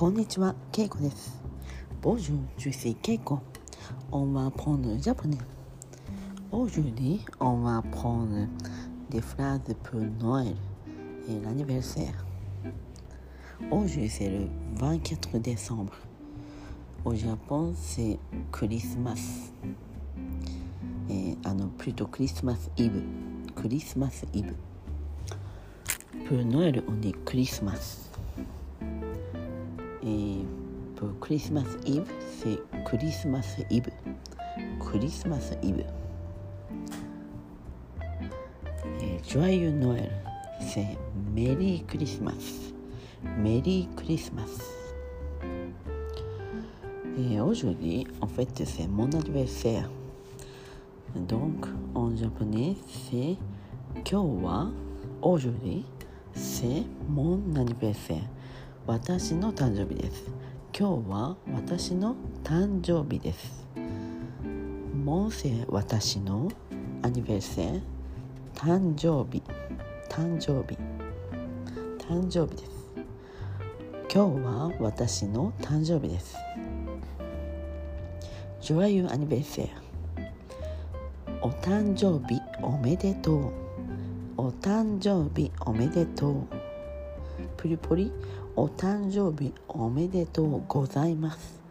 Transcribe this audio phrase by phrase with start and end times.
[0.00, 1.40] こんにちは、ケイコです。
[2.02, 3.40] Bonjour, je suis Keiko.
[4.12, 5.38] On va apprendre le japonais.
[6.52, 8.46] Aujourd'hui, on va apprendre
[9.10, 10.54] des phrases pour Noël
[11.28, 12.24] et l'anniversaire.
[13.70, 15.94] Aujourd'hui, c'est le 24 décembre.
[17.04, 18.18] Au Japon, c'est
[18.52, 19.50] Christmas.
[21.08, 23.02] Et, ah non, plutôt Christmas Eve.
[23.54, 24.54] Christmas Eve.
[26.26, 28.09] Pour Noël, on dit Christmas.
[30.03, 30.37] Et
[30.95, 32.09] pour Christmas Eve,
[32.39, 33.89] c'est Christmas Eve.
[34.79, 35.85] Christmas Eve.
[39.01, 40.11] Et joyeux Noël,
[40.59, 40.97] c'est
[41.35, 42.71] Merry Christmas.
[43.37, 44.59] Merry Christmas.
[47.17, 49.89] Et aujourd'hui, en fait, c'est mon anniversaire.
[51.15, 53.37] Donc, en japonais, c'est
[54.03, 54.69] Kyowa.
[55.21, 55.85] Aujourd'hui,
[56.33, 58.23] c'est mon anniversaire.
[58.87, 60.23] 私の誕生日です。
[60.77, 63.67] 今日は私の誕生日です。
[65.05, 66.51] もうせ私の
[67.03, 67.79] アニベーセ
[68.55, 69.43] 誕生日
[70.09, 70.79] 誕生日
[71.99, 72.71] 誕生日です。
[74.11, 76.35] 今日は私の誕生日です。
[78.61, 79.45] Joyeux a n n i v
[81.43, 83.51] お誕生日おめでとう
[84.37, 86.47] お誕生日おめでとう
[87.57, 88.11] プリポリ
[88.53, 91.61] お誕生日おめでとうございます。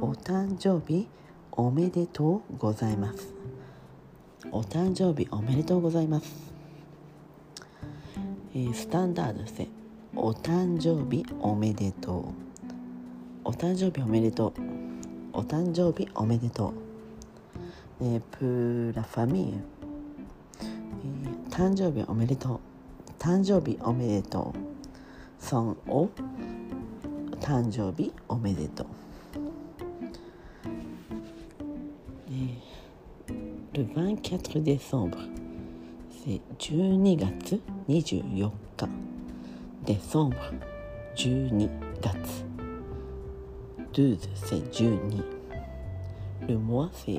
[0.00, 1.08] お誕生日
[1.50, 3.34] おめでとうございます。
[4.52, 6.52] お誕生日おめでとうございます、
[8.54, 9.68] えースタンダードで
[10.14, 12.24] お誕生日おめでとう。
[13.44, 14.60] お誕生日おめでとう。
[15.32, 19.60] お誕生日おめでとう、えー、プラファミー、
[20.60, 22.60] えー誕生日おめでとう。
[23.18, 24.77] 誕生日おめでとう。
[25.38, 26.10] さんを
[27.40, 28.86] 誕生日おめでとう。
[32.30, 32.58] ね、
[33.72, 34.20] 24
[34.62, 35.16] デソンブ
[36.58, 38.88] 12月24日。
[39.84, 40.36] デソンブ
[41.16, 41.70] 12
[42.02, 42.44] 月
[43.92, 45.24] ドゥーズセ12
[46.46, 47.16] ルモアセ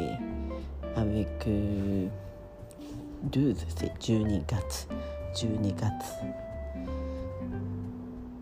[0.96, 2.10] アベク
[3.32, 4.88] ドーズセ12月。
[5.36, 5.90] 12月。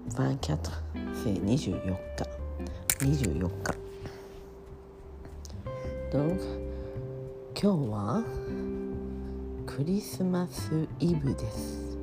[0.10, 0.72] ファンキャット
[1.14, 2.24] 生24日。
[3.06, 3.50] 24日。
[6.12, 6.40] どう？
[7.54, 8.24] 今日は
[9.66, 11.98] クリスマスイブです。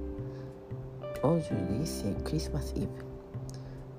[1.22, 1.86] オージュリー
[2.22, 2.88] クリスマスイブ。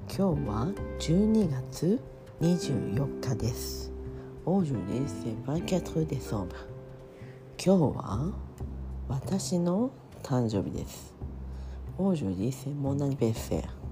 [0.08, 0.68] 今日は
[1.00, 2.00] 12月
[2.40, 3.92] 24日です。
[4.46, 5.08] オージュリー
[5.46, 6.56] 生24デソンブ
[7.58, 8.32] 今日は
[9.10, 9.92] 私の
[10.24, 11.14] 誕生日です。
[11.98, 13.85] オージュリーモナニベッセー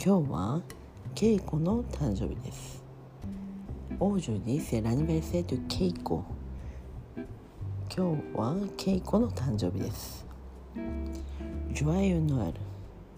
[0.00, 0.60] 今日は
[1.12, 2.84] ケイコの誕生日です。
[3.98, 6.24] 王女に世ラニベルセイトケイコ。
[7.92, 10.24] 今日はケイコの誕生日です。
[11.72, 12.54] ジョアユノアル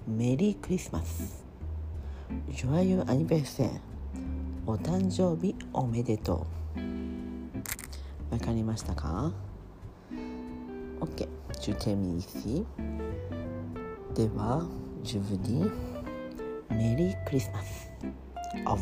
[0.08, 1.44] メリークリスマス。
[2.48, 3.68] ジョアユアニベルセイ
[4.66, 6.46] お誕生日おめでと
[6.78, 8.32] う。
[8.32, 9.30] わかりましたか
[10.98, 11.28] ？OK
[11.60, 12.64] ジュテミーシ
[14.14, 14.66] では
[15.02, 15.89] 十分に。
[16.70, 17.90] Merry Christmas.
[18.66, 18.78] Au.